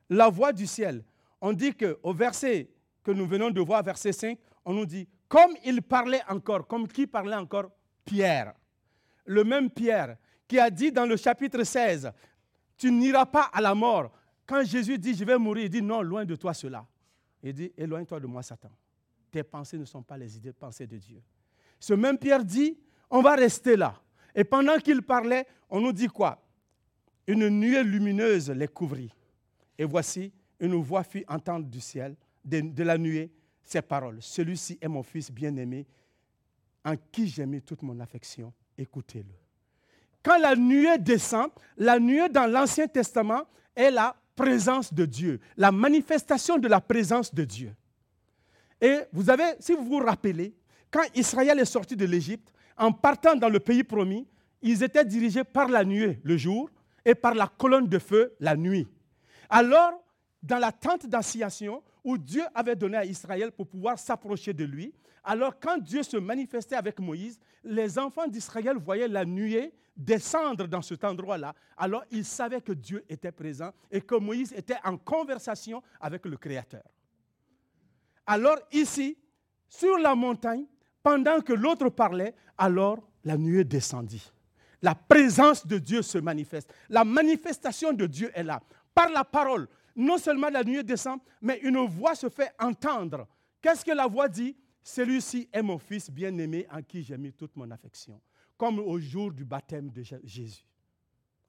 [0.09, 1.03] La voix du ciel
[1.41, 2.69] on dit qu'au verset
[3.03, 6.87] que nous venons de voir, verset 5, on nous dit, comme il parlait encore, comme
[6.87, 7.69] qui parlait encore?
[8.03, 8.53] Pierre.
[9.25, 12.11] Le même Pierre qui a dit dans le chapitre 16,
[12.77, 14.11] tu n'iras pas à la mort.
[14.47, 16.87] Quand Jésus dit, je vais mourir, il dit, non, loin de toi cela.
[17.43, 18.71] Il dit, éloigne-toi de moi, Satan.
[19.29, 21.21] Tes pensées ne sont pas les idées, pensées de Dieu.
[21.79, 22.77] Ce même Pierre dit,
[23.09, 24.01] on va rester là.
[24.33, 26.41] Et pendant qu'il parlait, on nous dit quoi?
[27.27, 29.11] Une nuée lumineuse les couvrit.
[29.77, 33.29] Et voici, une voix fit entendre du ciel, de, la nuée,
[33.63, 34.21] ces paroles.
[34.21, 35.85] Celui-ci est mon fils bien-aimé,
[36.85, 38.53] en qui j'ai mis toute mon affection.
[38.77, 39.33] Écoutez-le.
[40.23, 43.43] Quand la nuée descend, la nuée dans l'Ancien Testament
[43.75, 47.75] est la présence de Dieu, la manifestation de la présence de Dieu.
[48.79, 50.55] Et vous avez, si vous vous rappelez,
[50.91, 54.27] quand Israël est sorti de l'Égypte, en partant dans le pays promis,
[54.61, 56.69] ils étaient dirigés par la nuée le jour
[57.03, 58.87] et par la colonne de feu la nuit.
[59.49, 60.03] Alors,
[60.43, 64.93] dans la tente d'assignation où Dieu avait donné à Israël pour pouvoir s'approcher de lui,
[65.23, 70.81] alors quand Dieu se manifestait avec Moïse, les enfants d'Israël voyaient la nuée descendre dans
[70.81, 71.53] cet endroit-là.
[71.75, 76.37] Alors ils savaient que Dieu était présent et que Moïse était en conversation avec le
[76.37, 76.83] Créateur.
[78.25, 79.17] Alors ici,
[79.67, 80.65] sur la montagne,
[81.01, 84.31] pendant que l'autre parlait, alors la nuée descendit.
[84.81, 86.73] La présence de Dieu se manifeste.
[86.89, 88.61] La manifestation de Dieu est là.
[88.93, 93.27] Par la parole, non seulement la nuée descend, mais une voix se fait entendre.
[93.61, 97.55] Qu'est-ce que la voix dit Celui-ci est mon fils bien-aimé en qui j'ai mis toute
[97.55, 98.21] mon affection.
[98.57, 100.65] Comme au jour du baptême de Jésus,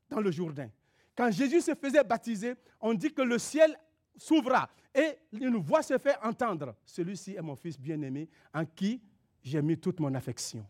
[0.09, 0.69] dans le Jourdain.
[1.17, 3.77] Quand Jésus se faisait baptiser, on dit que le ciel
[4.17, 6.75] s'ouvra et une voix se fait entendre.
[6.85, 9.01] Celui-ci est mon fils bien-aimé en qui
[9.43, 10.67] j'ai mis toute mon affection.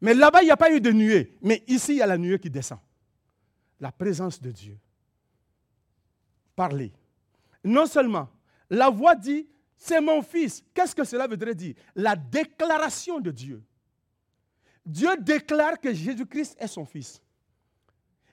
[0.00, 1.36] Mais là-bas, il n'y a pas eu de nuée.
[1.40, 2.78] Mais ici, il y a la nuée qui descend.
[3.80, 4.78] La présence de Dieu.
[6.54, 6.92] Parler.
[7.64, 8.28] Non seulement,
[8.70, 10.62] la voix dit, c'est mon fils.
[10.72, 11.74] Qu'est-ce que cela voudrait dire?
[11.94, 13.62] La déclaration de Dieu.
[14.84, 17.22] Dieu déclare que Jésus-Christ est son fils.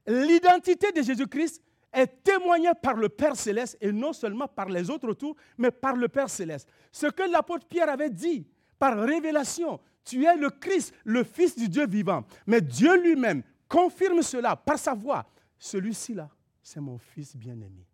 [0.06, 1.62] L'identité de Jésus-Christ
[1.94, 5.96] est témoignée par le Père céleste et non seulement par les autres autour, mais par
[5.96, 6.68] le Père céleste.
[6.92, 8.48] Ce que l'apôtre Pierre avait dit
[8.80, 12.26] par révélation, tu es le Christ, le Fils du Dieu vivant.
[12.48, 15.26] Mais Dieu lui-même confirme cela par sa voix.
[15.60, 16.30] Celui-ci là,
[16.64, 17.86] c'est mon Fils bien-aimé.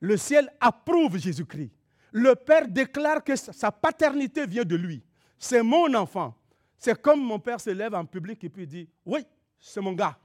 [0.00, 1.72] Le ciel approuve Jésus-Christ.
[2.12, 5.02] Le Père déclare que sa paternité vient de lui.
[5.38, 6.34] C'est mon enfant.
[6.80, 9.20] C'est comme mon père se lève en public et puis dit, oui,
[9.60, 10.18] c'est mon gars.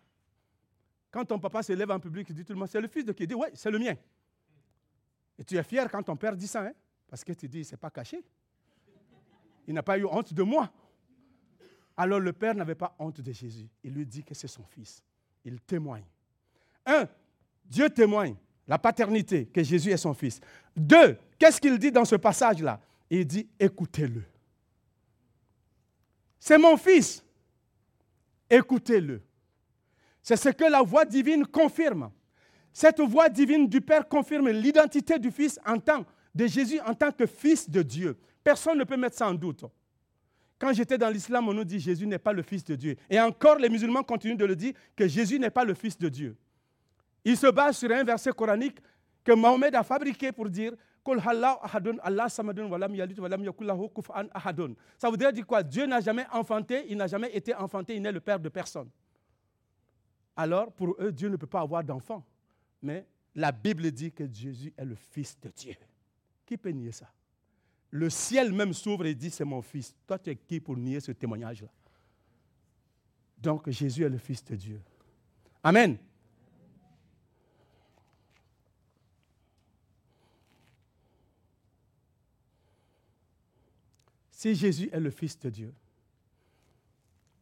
[1.12, 3.04] Quand ton papa se lève en public, il dit tout le monde, c'est le fils
[3.04, 3.24] de qui?
[3.24, 3.94] Il dit, oui, c'est le mien.
[5.38, 6.72] Et tu es fier quand ton père dit ça, hein?
[7.10, 8.24] parce que tu dis, c'est pas caché.
[9.68, 10.72] Il n'a pas eu honte de moi.
[11.98, 13.68] Alors le Père n'avait pas honte de Jésus.
[13.84, 15.04] Il lui dit que c'est son fils.
[15.44, 16.06] Il témoigne.
[16.86, 17.06] Un,
[17.66, 18.36] Dieu témoigne
[18.68, 20.40] la paternité, que Jésus est son fils.
[20.76, 22.80] Deux, qu'est-ce qu'il dit dans ce passage-là?
[23.10, 24.24] Il dit, écoutez-le.
[26.40, 27.24] C'est mon fils.
[28.50, 29.22] Écoutez-le.
[30.22, 32.12] C'est ce que la voix divine confirme.
[32.74, 37.12] Cette voix divine du Père confirme l'identité du Fils en tant de Jésus en tant
[37.12, 38.18] que Fils de Dieu.
[38.44, 39.64] Personne ne peut mettre ça en doute.
[40.60, 42.96] Quand j'étais dans l'islam, on nous dit Jésus n'est pas le Fils de Dieu.
[43.10, 46.10] Et encore, les musulmans continuent de le dire que Jésus n'est pas le Fils de
[46.10, 46.36] Dieu.
[47.24, 48.78] Ils se basent sur un verset coranique
[49.24, 50.74] que Mohamed a fabriqué pour dire
[54.98, 55.62] ça voudrait dire quoi?
[55.62, 58.90] Dieu n'a jamais enfanté, il n'a jamais été enfanté, il n'est le père de personne.
[60.36, 62.26] Alors, pour eux, Dieu ne peut pas avoir d'enfant.
[62.82, 65.76] Mais la Bible dit que Jésus est le Fils de Dieu.
[66.46, 67.08] Qui peut nier ça?
[67.92, 69.96] Le ciel même s'ouvre et dit, c'est mon fils.
[70.08, 71.70] Toi, tu es qui pour nier ce témoignage-là?
[73.38, 74.82] Donc, Jésus est le Fils de Dieu.
[75.64, 75.98] Amen.
[84.46, 85.74] Si Jésus est le Fils de Dieu,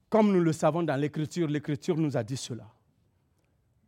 [0.08, 2.66] comme nous le savons dans l'Écriture, l'Écriture nous a dit cela.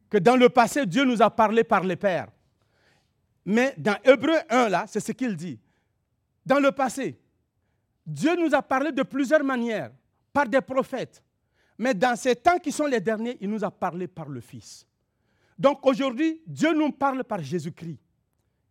[0.10, 2.28] Que dans le passé, Dieu nous a parlé par les pères.
[3.46, 5.58] Mais dans Hébreu 1, là, c'est ce qu'il dit
[6.46, 7.18] dans le passé,
[8.06, 9.92] Dieu nous a parlé de plusieurs manières,
[10.34, 11.24] par des prophètes.
[11.78, 14.86] Mais dans ces temps qui sont les derniers, il nous a parlé par le Fils.
[15.58, 17.98] Donc aujourd'hui, Dieu nous parle par Jésus-Christ,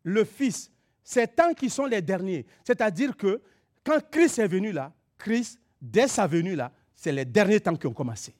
[0.02, 0.70] le Fils.
[1.02, 2.44] Ces temps qui sont les derniers.
[2.62, 3.40] C'est-à-dire que
[3.85, 7.87] quand Christ est venu là, Christ, dès sa venue là, c'est les derniers temps qui
[7.87, 8.35] ont commencé.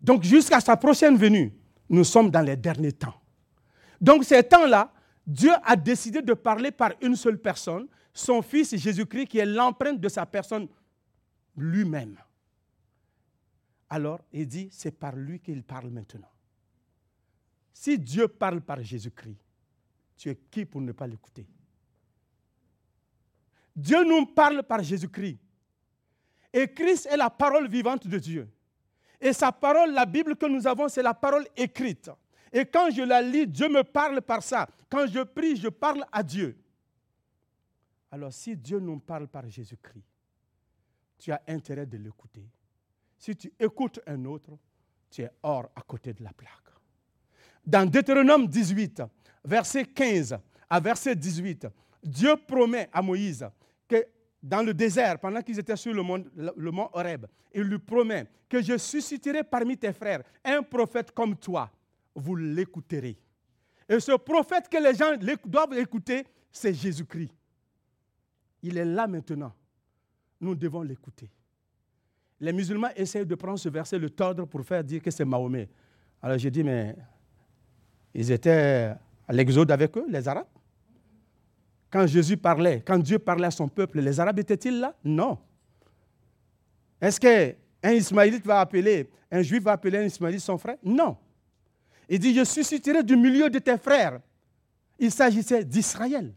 [0.00, 1.52] Donc jusqu'à sa prochaine venue,
[1.88, 3.14] nous sommes dans les derniers temps.
[4.00, 4.92] Donc ces temps-là,
[5.26, 10.00] Dieu a décidé de parler par une seule personne, son Fils Jésus-Christ, qui est l'empreinte
[10.00, 10.66] de sa personne
[11.56, 12.16] lui-même.
[13.88, 16.30] Alors, il dit, c'est par lui qu'il parle maintenant.
[17.72, 19.38] Si Dieu parle par Jésus-Christ,
[20.16, 21.46] tu es qui pour ne pas l'écouter?
[23.74, 25.38] Dieu nous parle par Jésus-Christ.
[26.52, 28.48] Et Christ est la parole vivante de Dieu.
[29.20, 32.10] Et sa parole, la Bible que nous avons, c'est la parole écrite.
[32.52, 34.68] Et quand je la lis, Dieu me parle par ça.
[34.88, 36.58] Quand je prie, je parle à Dieu.
[38.10, 40.04] Alors si Dieu nous parle par Jésus-Christ,
[41.18, 42.44] tu as intérêt de l'écouter.
[43.16, 44.58] Si tu écoutes un autre,
[45.10, 46.50] tu es hors à côté de la plaque.
[47.64, 49.02] Dans Deutéronome 18,
[49.44, 51.68] verset 15 à verset 18,
[52.02, 53.46] Dieu promet à Moïse
[54.42, 58.26] dans le désert, pendant qu'ils étaient sur le mont, le mont Horeb, il lui promet
[58.48, 61.70] que je susciterai parmi tes frères un prophète comme toi
[62.14, 63.18] vous l'écouterez.
[63.88, 67.32] Et ce prophète que les gens doivent écouter, c'est Jésus-Christ.
[68.62, 69.52] Il est là maintenant.
[70.40, 71.30] Nous devons l'écouter.
[72.40, 75.68] les musulmans essayent de prendre ce verset, le tordre pour faire dire que c'est Mahomet.
[76.22, 76.96] Alors j'ai dit, mais
[78.14, 78.94] ils étaient
[79.28, 80.46] à l'exode avec eux, les Arabes?
[81.90, 84.94] Quand Jésus parlait, quand Dieu parlait à son peuple, les Arabes étaient-ils là?
[85.02, 85.38] Non.
[87.00, 90.76] Est-ce qu'un Ismaélite va appeler, un Juif va appeler un Ismaélite son frère?
[90.84, 91.16] Non.
[92.08, 94.20] Il dit, je susciterai du milieu de tes frères.
[94.98, 96.32] Il s'agissait d'Israël.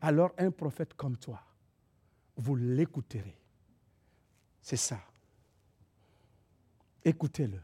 [0.00, 1.40] Alors un prophète comme toi,
[2.36, 3.38] vous l'écouterez.
[4.60, 4.98] C'est ça.
[7.04, 7.58] Écoutez-le.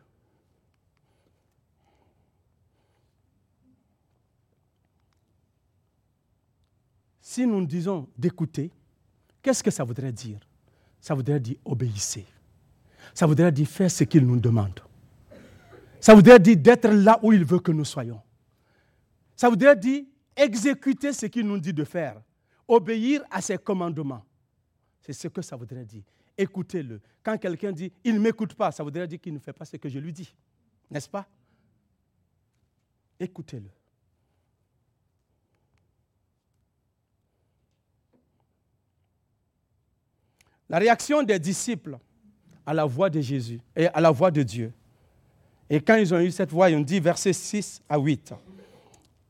[7.39, 8.69] Si nous disons d'écouter,
[9.41, 10.41] qu'est-ce que ça voudrait dire?
[11.01, 12.27] Ça voudrait dire obéissez.
[13.15, 14.81] Ça voudrait dire faire ce qu'il nous demande.
[16.01, 18.21] Ça voudrait dire d'être là où il veut que nous soyons.
[19.37, 20.03] Ça voudrait dire
[20.35, 22.21] exécuter ce qu'il nous dit de faire,
[22.67, 24.25] obéir à ses commandements.
[25.01, 26.03] C'est ce que ça voudrait dire.
[26.37, 27.01] Écoutez-le.
[27.23, 29.77] Quand quelqu'un dit il ne m'écoute pas, ça voudrait dire qu'il ne fait pas ce
[29.77, 30.35] que je lui dis.
[30.91, 31.25] N'est-ce pas?
[33.21, 33.71] Écoutez-le.
[40.69, 41.99] La réaction des disciples
[42.67, 44.73] à la voix de Jésus et à la voix de Dieu.
[45.71, 48.35] Et quand ils ont eu cette voix, ils ont dit, verset 6 à 8.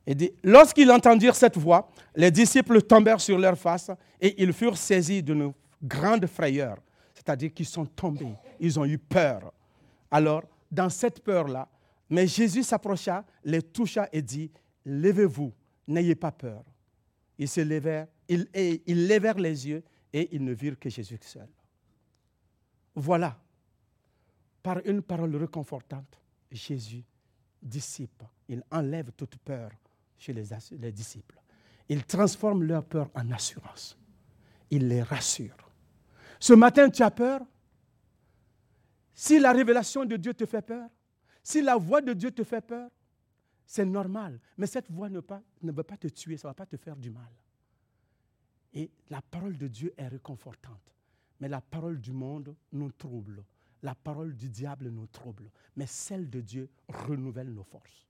[0.06, 4.76] Il dit, lorsqu'ils entendirent cette voix, les disciples tombèrent sur leur face et ils furent
[4.76, 6.78] saisis d'une grande frayeur.
[7.14, 9.52] C'est-à-dire qu'ils sont tombés, ils ont eu peur.
[10.10, 11.68] Alors, dans cette peur-là,
[12.10, 14.50] mais Jésus s'approcha, les toucha et dit,
[14.84, 15.52] levez-vous,
[15.86, 16.64] n'ayez pas peur.
[17.38, 18.48] Ils se levèrent, ils,
[18.86, 21.48] ils levèrent les yeux et ils ne virent que Jésus seul.
[22.94, 23.38] Voilà,
[24.62, 27.04] par une parole réconfortante, Jésus
[27.62, 29.70] dissipe, il enlève toute peur
[30.16, 31.40] chez les, les disciples.
[31.88, 33.96] Il transforme leur peur en assurance.
[34.70, 35.56] Il les rassure.
[36.38, 37.40] Ce matin, tu as peur?
[39.14, 40.88] Si la révélation de Dieu te fait peur,
[41.42, 42.90] si la voix de Dieu te fait peur,
[43.66, 44.38] c'est normal.
[44.56, 45.20] Mais cette voix ne,
[45.62, 47.30] veut pas te tuer, ça ne va pas te faire du mal.
[48.74, 50.94] Et la parole de Dieu est réconfortante.
[51.40, 53.44] Mais la parole du monde nous trouble.
[53.82, 55.50] La parole du diable nous trouble.
[55.76, 58.06] Mais celle de Dieu renouvelle nos forces.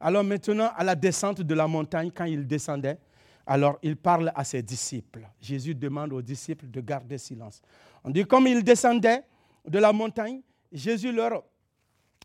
[0.00, 2.98] Alors maintenant, à la descente de la montagne, quand il descendait,
[3.46, 5.26] alors il parle à ses disciples.
[5.40, 7.62] Jésus demande aux disciples de garder silence.
[8.04, 9.22] On dit comme il descendait
[9.66, 11.44] de la montagne, Jésus leur,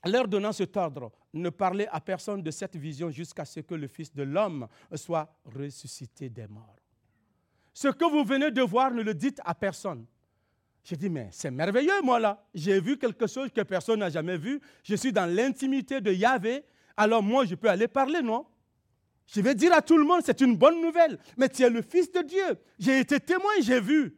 [0.06, 3.88] leur donnant cet ordre, ne parlez à personne de cette vision jusqu'à ce que le
[3.88, 6.76] Fils de l'homme soit ressuscité des morts.
[7.74, 10.06] Ce que vous venez de voir, ne le dites à personne.
[10.84, 12.44] J'ai dit, mais c'est merveilleux, moi là.
[12.54, 14.60] J'ai vu quelque chose que personne n'a jamais vu.
[14.84, 16.64] Je suis dans l'intimité de Yahvé.
[16.98, 18.46] Alors moi, je peux aller parler, non?
[19.28, 21.18] Je vais dire à tout le monde, c'est une bonne nouvelle.
[21.38, 22.58] Mais tu es le Fils de Dieu.
[22.80, 24.18] J'ai été témoin, j'ai vu.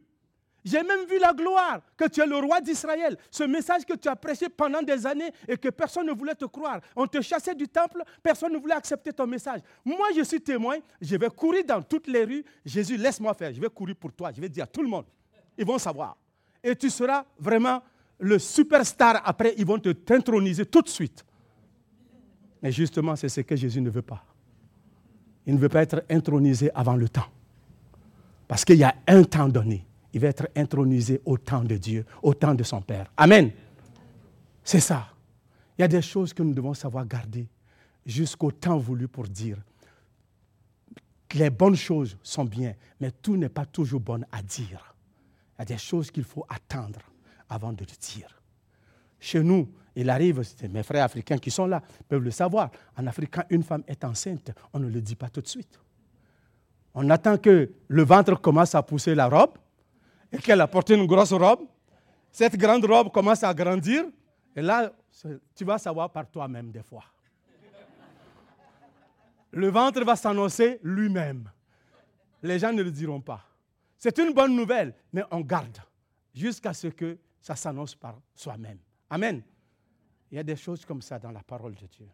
[0.65, 3.17] J'ai même vu la gloire, que tu es le roi d'Israël.
[3.29, 6.45] Ce message que tu as prêché pendant des années et que personne ne voulait te
[6.45, 6.79] croire.
[6.95, 9.59] On te chassait du temple, personne ne voulait accepter ton message.
[9.83, 12.45] Moi, je suis témoin, je vais courir dans toutes les rues.
[12.65, 15.05] Jésus, laisse-moi faire, je vais courir pour toi, je vais dire à tout le monde.
[15.57, 16.15] Ils vont savoir.
[16.63, 17.83] Et tu seras vraiment
[18.19, 21.25] le superstar après, ils vont te t'introniser tout de suite.
[22.61, 24.23] Mais justement, c'est ce que Jésus ne veut pas.
[25.45, 27.27] Il ne veut pas être intronisé avant le temps.
[28.47, 32.05] Parce qu'il y a un temps donné il va être intronisé au temps de Dieu,
[32.21, 33.11] au temps de son Père.
[33.17, 33.51] Amen.
[34.63, 35.07] C'est ça.
[35.77, 37.47] Il y a des choses que nous devons savoir garder
[38.05, 39.57] jusqu'au temps voulu pour dire.
[41.33, 44.95] Les bonnes choses sont bien, mais tout n'est pas toujours bon à dire.
[45.57, 46.99] Il y a des choses qu'il faut attendre
[47.49, 48.39] avant de le dire.
[49.19, 52.69] Chez nous, il arrive, mes frères africains qui sont là, peuvent le savoir.
[52.97, 55.79] En Afrique, quand une femme est enceinte, on ne le dit pas tout de suite.
[56.93, 59.53] On attend que le ventre commence à pousser la robe,
[60.33, 61.67] et qu'elle a porté une grosse robe.
[62.31, 64.05] Cette grande robe commence à grandir.
[64.55, 64.91] Et là,
[65.55, 67.03] tu vas savoir par toi-même des fois.
[69.51, 71.49] Le ventre va s'annoncer lui-même.
[72.41, 73.45] Les gens ne le diront pas.
[73.97, 75.77] C'est une bonne nouvelle, mais on garde
[76.33, 78.79] jusqu'à ce que ça s'annonce par soi-même.
[79.09, 79.43] Amen.
[80.31, 82.09] Il y a des choses comme ça dans la parole de Dieu.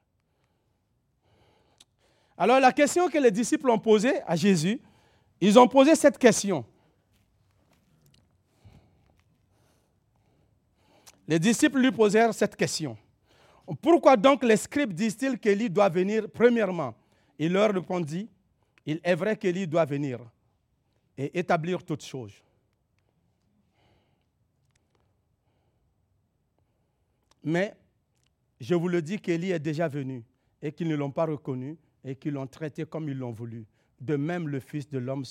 [2.38, 4.82] Alors la question que les disciples ont posée à Jésus,
[5.40, 6.66] ils ont posé cette question.
[11.30, 12.98] Les disciples lui posèrent cette question.
[13.84, 16.96] Pourquoi donc les scribes disent-ils qu'Élie doit venir premièrement?
[17.38, 18.28] Il leur répondit,
[18.84, 20.20] il est vrai qu'Élie doit venir
[21.16, 22.34] et établir toutes choses.
[27.44, 27.76] Mais
[28.60, 30.24] je vous le dis qu'Élie est déjà venu
[30.64, 33.68] et qu'ils ne l'ont pas reconnu et qu'ils l'ont traité comme ils l'ont voulu.
[34.02, 35.26] De même, le Fils de l'homme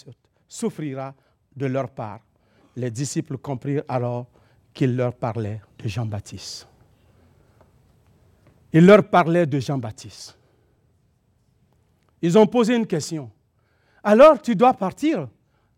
[0.46, 1.16] souffrira
[1.56, 2.20] de leur part.
[2.76, 4.28] Les disciples comprirent alors
[4.72, 6.66] qu'il leur parlait de Jean-Baptiste.
[8.72, 10.36] Il leur parlait de Jean-Baptiste.
[12.20, 13.30] Ils ont posé une question.
[14.02, 15.28] Alors tu dois partir,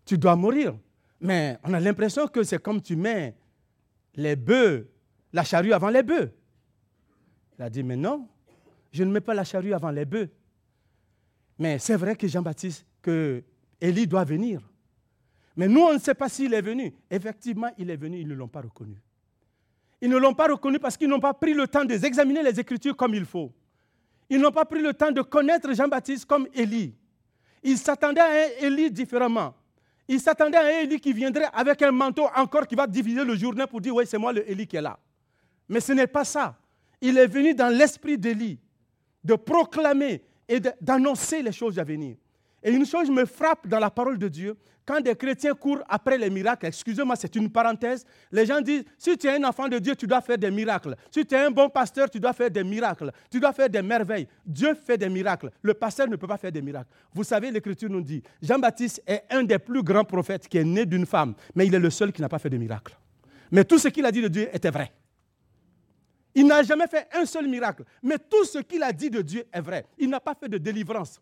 [0.04, 0.76] tu dois mourir.
[1.20, 3.36] Mais on a l'impression que c'est comme tu mets
[4.14, 4.88] les bœufs,
[5.32, 6.32] la charrue avant les bœufs.
[7.58, 8.26] Il a dit, mais non,
[8.90, 10.30] je ne mets pas la charrue avant les bœufs.
[11.58, 13.44] Mais c'est vrai que Jean-Baptiste, que
[13.80, 14.62] Élie doit venir.
[15.56, 16.94] Mais nous, on ne sait pas s'il est venu.
[17.10, 18.96] Effectivement, il est venu, ils ne l'ont pas reconnu.
[20.00, 22.96] Ils ne l'ont pas reconnu parce qu'ils n'ont pas pris le temps d'examiner les Écritures
[22.96, 23.52] comme il faut.
[24.28, 26.94] Ils n'ont pas pris le temps de connaître Jean-Baptiste comme Élie.
[27.62, 29.54] Ils s'attendaient à un Élie différemment.
[30.08, 33.34] Ils s'attendaient à un Élie qui viendrait avec un manteau encore qui va diviser le
[33.36, 34.98] journée pour dire, oui, c'est moi le Élie qui est là.
[35.68, 36.56] Mais ce n'est pas ça.
[37.00, 38.58] Il est venu dans l'esprit d'Élie
[39.22, 42.16] de proclamer et d'annoncer les choses à venir.
[42.62, 46.18] Et une chose me frappe dans la parole de Dieu, quand des chrétiens courent après
[46.18, 49.78] les miracles, excusez-moi, c'est une parenthèse, les gens disent, si tu es un enfant de
[49.78, 50.96] Dieu, tu dois faire des miracles.
[51.10, 53.12] Si tu es un bon pasteur, tu dois faire des miracles.
[53.30, 54.26] Tu dois faire des merveilles.
[54.44, 55.50] Dieu fait des miracles.
[55.62, 56.90] Le pasteur ne peut pas faire des miracles.
[57.14, 60.84] Vous savez, l'Écriture nous dit, Jean-Baptiste est un des plus grands prophètes qui est né
[60.84, 62.98] d'une femme, mais il est le seul qui n'a pas fait de miracle.
[63.52, 64.92] Mais tout ce qu'il a dit de Dieu était vrai.
[66.34, 69.44] Il n'a jamais fait un seul miracle, mais tout ce qu'il a dit de Dieu
[69.52, 69.86] est vrai.
[69.98, 71.20] Il n'a pas fait de délivrance.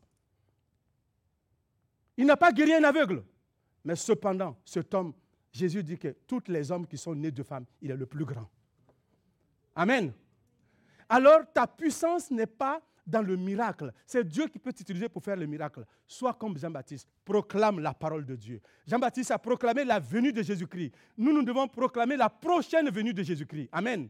[2.19, 3.25] Il n'a pas guéri un aveugle.
[3.85, 5.15] Mais cependant, cet homme,
[5.53, 8.25] Jésus dit que tous les hommes qui sont nés de femmes, il est le plus
[8.25, 8.51] grand.
[9.75, 10.13] Amen.
[11.09, 13.93] Alors ta puissance n'est pas dans le miracle.
[14.05, 15.87] C'est Dieu qui peut t'utiliser pour faire le miracle.
[16.07, 18.61] Sois comme Jean-Baptiste, proclame la parole de Dieu.
[18.87, 20.93] Jean-Baptiste a proclamé la venue de Jésus-Christ.
[21.17, 23.69] Nous, nous devons proclamer la prochaine venue de Jésus-Christ.
[23.73, 24.09] Amen.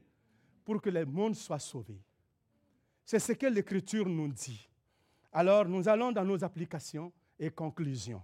[0.65, 2.03] Pour que le monde soit sauvé.
[3.05, 4.69] C'est ce que l'Écriture nous dit.
[5.33, 8.23] Alors, nous allons dans nos applications et conclusion.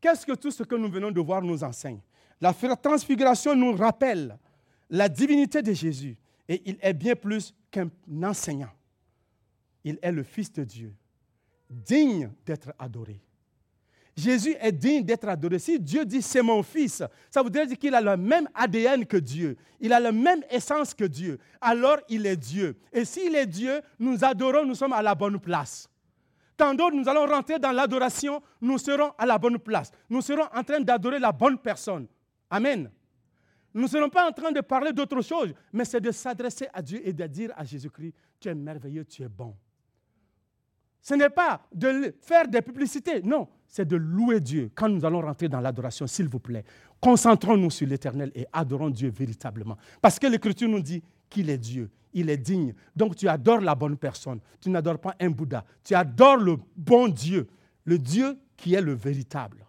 [0.00, 2.00] Qu'est-ce que tout ce que nous venons de voir nous enseigne?
[2.40, 4.38] La transfiguration nous rappelle
[4.88, 6.16] la divinité de Jésus
[6.48, 7.90] et il est bien plus qu'un
[8.22, 8.70] enseignant.
[9.84, 10.94] Il est le Fils de Dieu,
[11.68, 13.20] digne d'être adoré.
[14.16, 15.58] Jésus est digne d'être adoré.
[15.58, 19.16] Si Dieu dit c'est mon fils, ça voudrait dire qu'il a le même ADN que
[19.16, 19.56] Dieu.
[19.80, 21.38] Il a la même essence que Dieu.
[21.60, 22.76] Alors il est Dieu.
[22.92, 25.88] Et s'il est Dieu, nous adorons, nous sommes à la bonne place.
[26.60, 29.90] Tant d'autres, nous allons rentrer dans l'adoration, nous serons à la bonne place.
[30.10, 32.06] Nous serons en train d'adorer la bonne personne.
[32.50, 32.90] Amen.
[33.72, 36.82] Nous ne serons pas en train de parler d'autre chose, mais c'est de s'adresser à
[36.82, 39.56] Dieu et de dire à Jésus-Christ, tu es merveilleux, tu es bon.
[41.00, 44.70] Ce n'est pas de faire des publicités, non, c'est de louer Dieu.
[44.74, 46.64] Quand nous allons rentrer dans l'adoration, s'il vous plaît,
[47.00, 49.78] concentrons-nous sur l'Éternel et adorons Dieu véritablement.
[50.02, 52.74] Parce que l'Écriture nous dit qu'il est Dieu il est digne.
[52.94, 54.40] Donc tu adores la bonne personne.
[54.60, 55.64] Tu n'adores pas un Bouddha.
[55.84, 57.48] Tu adores le bon Dieu,
[57.84, 59.64] le Dieu qui est le véritable.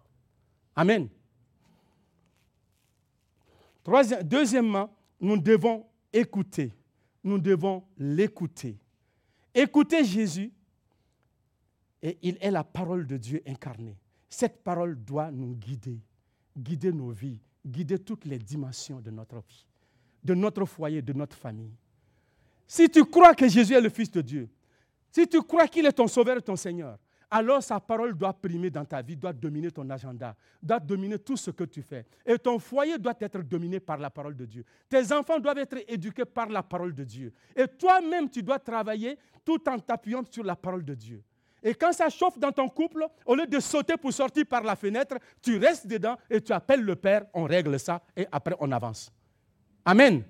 [0.75, 1.07] Amen.
[4.23, 6.73] deuxièmement, nous devons écouter.
[7.23, 8.77] Nous devons l'écouter.
[9.53, 10.51] Écouter Jésus,
[12.01, 13.97] et il est la parole de Dieu incarnée.
[14.29, 15.99] Cette parole doit nous guider,
[16.57, 19.67] guider nos vies, guider toutes les dimensions de notre vie,
[20.23, 21.75] de notre foyer, de notre famille.
[22.71, 24.47] Si tu crois que Jésus est le Fils de Dieu,
[25.11, 26.97] si tu crois qu'il est ton Sauveur et ton Seigneur,
[27.29, 31.35] alors sa parole doit primer dans ta vie, doit dominer ton agenda, doit dominer tout
[31.35, 32.05] ce que tu fais.
[32.25, 34.63] Et ton foyer doit être dominé par la parole de Dieu.
[34.87, 37.33] Tes enfants doivent être éduqués par la parole de Dieu.
[37.57, 41.21] Et toi-même, tu dois travailler tout en t'appuyant sur la parole de Dieu.
[41.61, 44.77] Et quand ça chauffe dans ton couple, au lieu de sauter pour sortir par la
[44.77, 48.71] fenêtre, tu restes dedans et tu appelles le Père, on règle ça et après on
[48.71, 49.11] avance.
[49.83, 50.23] Amen.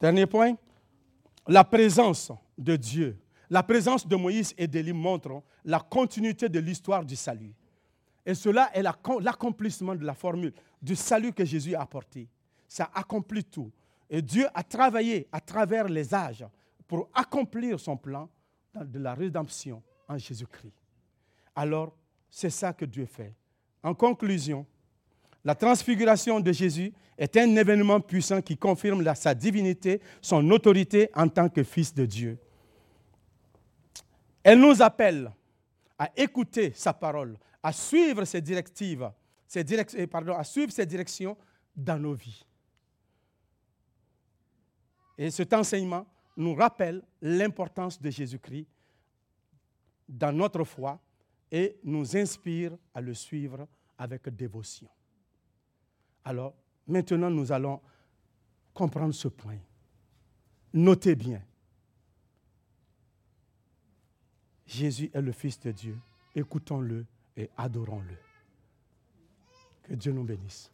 [0.00, 0.56] Dernier point,
[1.46, 3.18] la présence de Dieu.
[3.48, 7.54] La présence de Moïse et d'Élie montre la continuité de l'histoire du salut.
[8.24, 12.28] Et cela est l'accomplissement de la formule du salut que Jésus a apporté.
[12.66, 13.70] Ça accomplit tout.
[14.10, 16.44] Et Dieu a travaillé à travers les âges
[16.88, 18.28] pour accomplir son plan
[18.74, 20.74] de la rédemption en Jésus-Christ.
[21.54, 21.96] Alors,
[22.28, 23.34] c'est ça que Dieu fait.
[23.82, 24.66] En conclusion,
[25.46, 31.28] la transfiguration de Jésus est un événement puissant qui confirme sa divinité, son autorité en
[31.28, 32.36] tant que Fils de Dieu.
[34.42, 35.30] Elle nous appelle
[35.96, 39.08] à écouter sa parole, à suivre ses directives,
[40.10, 41.36] pardon, à suivre ses directions
[41.76, 42.44] dans nos vies.
[45.16, 48.66] Et cet enseignement nous rappelle l'importance de Jésus-Christ
[50.08, 51.00] dans notre foi
[51.52, 54.88] et nous inspire à le suivre avec dévotion.
[56.26, 56.54] Alors,
[56.88, 57.80] maintenant, nous allons
[58.74, 59.58] comprendre ce point.
[60.74, 61.40] Notez bien.
[64.66, 65.96] Jésus est le Fils de Dieu.
[66.34, 67.06] Écoutons-le
[67.36, 68.16] et adorons-le.
[69.84, 70.72] Que Dieu nous bénisse.